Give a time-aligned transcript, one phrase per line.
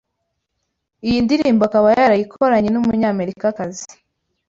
[1.07, 3.85] Iyi ndirimbo akaba yarayikoranye n’Umunyamerikakazi